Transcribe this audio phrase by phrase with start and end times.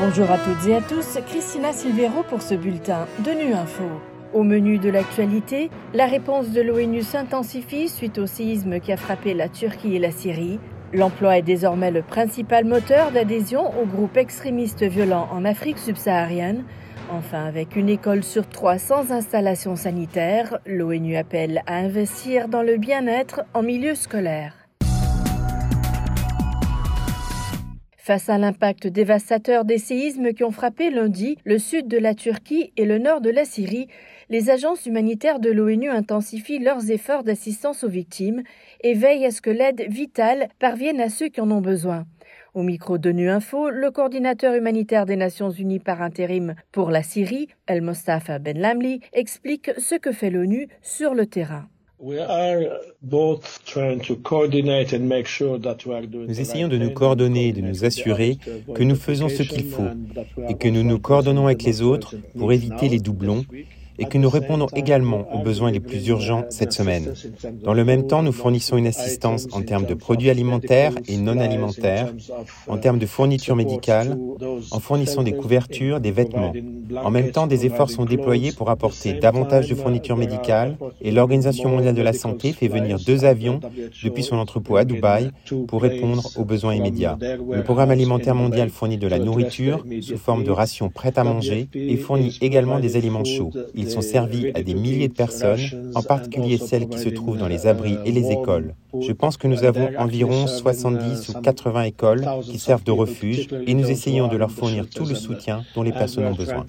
[0.00, 3.82] Bonjour à toutes et à tous, Christina Silvero pour ce bulletin de Nu Info.
[4.32, 9.34] Au menu de l'actualité, la réponse de l'ONU s'intensifie suite au séisme qui a frappé
[9.34, 10.60] la Turquie et la Syrie.
[10.92, 16.62] L'emploi est désormais le principal moteur d'adhésion aux groupes extrémistes violents en Afrique subsaharienne.
[17.10, 22.76] Enfin, avec une école sur trois sans installation sanitaire, l'ONU appelle à investir dans le
[22.76, 24.57] bien-être en milieu scolaire.
[28.08, 32.72] Face à l'impact dévastateur des séismes qui ont frappé lundi le sud de la Turquie
[32.78, 33.86] et le nord de la Syrie,
[34.30, 38.44] les agences humanitaires de l'ONU intensifient leurs efforts d'assistance aux victimes
[38.80, 42.06] et veillent à ce que l'aide vitale parvienne à ceux qui en ont besoin.
[42.54, 47.02] Au micro de Nu Info, le coordinateur humanitaire des Nations Unies par intérim pour la
[47.02, 51.68] Syrie, El Mostafa Ben Lamli, explique ce que fait l'ONU sur le terrain.
[52.00, 52.14] Nous
[56.40, 58.38] essayons de nous coordonner et de nous assurer
[58.74, 59.88] que nous faisons ce qu'il faut
[60.48, 63.44] et que nous nous coordonnons avec les autres pour éviter les doublons
[63.98, 67.12] et que nous répondons également aux besoins les plus urgents cette semaine.
[67.62, 71.38] Dans le même temps, nous fournissons une assistance en termes de produits alimentaires et non
[71.38, 72.12] alimentaires,
[72.68, 74.18] en termes de fournitures médicales,
[74.70, 76.52] en fournissant des couvertures, des vêtements.
[77.04, 81.68] En même temps, des efforts sont déployés pour apporter davantage de fournitures médicales et l'Organisation
[81.68, 83.60] mondiale de la santé fait venir deux avions
[84.04, 85.30] depuis son entrepôt à Dubaï
[85.66, 87.18] pour répondre aux besoins immédiats.
[87.20, 91.68] Le programme alimentaire mondial fournit de la nourriture sous forme de rations prêtes à manger
[91.74, 93.50] et fournit également des aliments chauds.
[93.88, 97.48] Ils sont servis à des milliers de personnes, en particulier celles qui se trouvent dans
[97.48, 98.74] les abris et les écoles.
[99.00, 103.72] Je pense que nous avons environ 70 ou 80 écoles qui servent de refuge et
[103.72, 106.66] nous essayons de leur fournir tout le soutien dont les personnes ont besoin.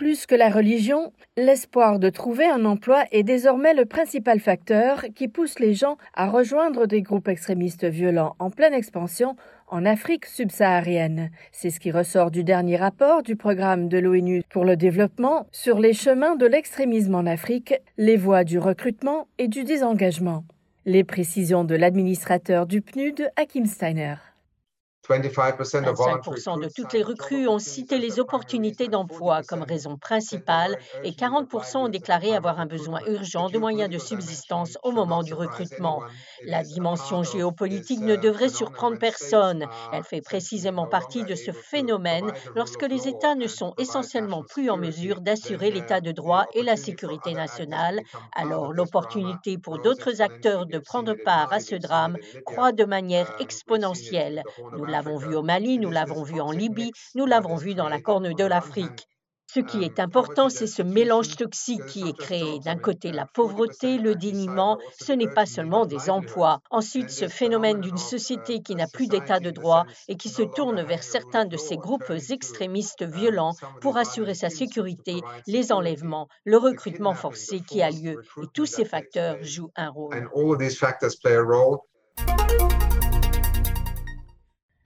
[0.00, 5.28] Plus que la religion, l'espoir de trouver un emploi est désormais le principal facteur qui
[5.28, 9.36] pousse les gens à rejoindre des groupes extrémistes violents en pleine expansion
[9.68, 11.28] en Afrique subsaharienne.
[11.52, 15.78] C'est ce qui ressort du dernier rapport du programme de l'ONU pour le développement sur
[15.78, 20.44] les chemins de l'extrémisme en Afrique, les voies du recrutement et du désengagement.
[20.86, 24.14] Les précisions de l'administrateur du PNUD, Hakim Steiner.
[25.10, 31.78] 25% de toutes les recrues ont cité les opportunités d'emploi comme raison principale et 40%
[31.78, 36.02] ont déclaré avoir un besoin urgent de moyens de subsistance au moment du recrutement.
[36.44, 39.66] La dimension géopolitique ne devrait surprendre personne.
[39.92, 44.76] Elle fait précisément partie de ce phénomène lorsque les États ne sont essentiellement plus en
[44.76, 48.00] mesure d'assurer l'état de droit et la sécurité nationale.
[48.36, 54.42] Alors l'opportunité pour d'autres acteurs de prendre part à ce drame croît de manière exponentielle.
[54.76, 58.02] Nous l'avons vu au Mali, nous l'avons vu en Libye, nous l'avons vu dans la
[58.02, 59.08] Corne de l'Afrique.
[59.46, 62.58] Ce qui est important, c'est ce mélange toxique qui est créé.
[62.60, 66.60] D'un côté, la pauvreté, le déniement, ce n'est pas seulement des emplois.
[66.70, 70.82] Ensuite, ce phénomène d'une société qui n'a plus d'état de droit et qui se tourne
[70.82, 77.14] vers certains de ces groupes extrémistes violents pour assurer sa sécurité, les enlèvements, le recrutement
[77.14, 78.22] forcé qui a lieu.
[78.42, 80.28] Et tous ces facteurs jouent un rôle.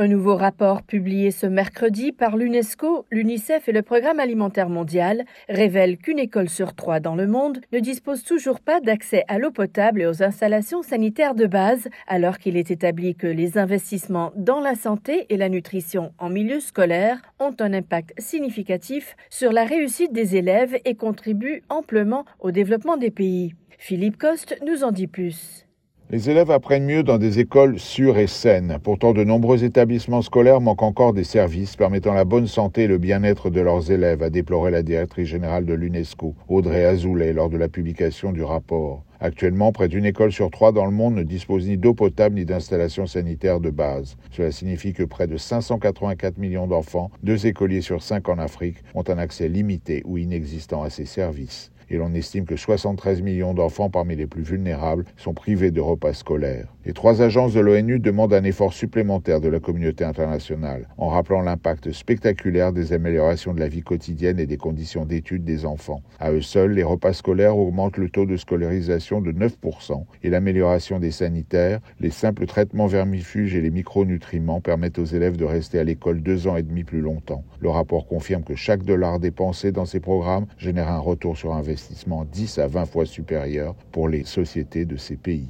[0.00, 5.98] Un nouveau rapport publié ce mercredi par l'UNESCO, l'UNICEF et le Programme alimentaire mondial révèle
[5.98, 10.00] qu'une école sur trois dans le monde ne dispose toujours pas d'accès à l'eau potable
[10.00, 14.76] et aux installations sanitaires de base, alors qu'il est établi que les investissements dans la
[14.76, 20.36] santé et la nutrition en milieu scolaire ont un impact significatif sur la réussite des
[20.36, 23.56] élèves et contribuent amplement au développement des pays.
[23.78, 25.67] Philippe Coste nous en dit plus.
[26.10, 28.78] Les élèves apprennent mieux dans des écoles sûres et saines.
[28.82, 32.96] Pourtant, de nombreux établissements scolaires manquent encore des services permettant la bonne santé et le
[32.96, 37.58] bien-être de leurs élèves, a déploré la directrice générale de l'UNESCO, Audrey Azoulay, lors de
[37.58, 39.04] la publication du rapport.
[39.20, 42.46] Actuellement, près d'une école sur trois dans le monde ne dispose ni d'eau potable ni
[42.46, 44.16] d'installation sanitaire de base.
[44.30, 49.04] Cela signifie que près de 584 millions d'enfants, deux écoliers sur cinq en Afrique, ont
[49.08, 53.90] un accès limité ou inexistant à ces services et l'on estime que 73 millions d'enfants
[53.90, 56.74] parmi les plus vulnérables sont privés de repas scolaires.
[56.84, 61.42] Les trois agences de l'ONU demandent un effort supplémentaire de la communauté internationale, en rappelant
[61.42, 66.02] l'impact spectaculaire des améliorations de la vie quotidienne et des conditions d'études des enfants.
[66.18, 70.98] À eux seuls, les repas scolaires augmentent le taux de scolarisation de 9% et l'amélioration
[70.98, 75.84] des sanitaires, les simples traitements vermifuges et les micronutriments permettent aux élèves de rester à
[75.84, 77.44] l'école deux ans et demi plus longtemps.
[77.60, 81.77] Le rapport confirme que chaque dollar dépensé dans ces programmes génère un retour sur investissement
[81.78, 85.48] investissement 10 à 20 fois supérieur pour les sociétés de ces pays.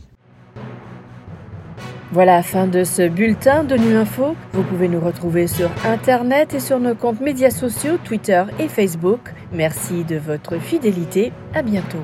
[2.12, 4.34] Voilà la fin de ce bulletin de Nu Info.
[4.52, 9.20] Vous pouvez nous retrouver sur Internet et sur nos comptes médias sociaux, Twitter et Facebook.
[9.52, 11.32] Merci de votre fidélité.
[11.54, 12.02] À bientôt.